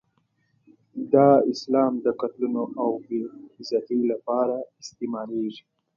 دا 1.13 1.29
اسلام 1.53 1.93
د 2.05 2.07
قتلونو 2.21 2.63
او 2.81 2.91
بې 3.05 3.21
عزتۍ 3.57 3.99
لپاره 4.11 4.55
استعمالېږي. 4.81 5.63